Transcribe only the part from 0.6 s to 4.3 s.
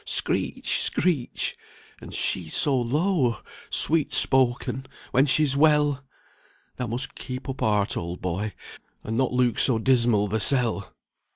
screech! and she so low, sweet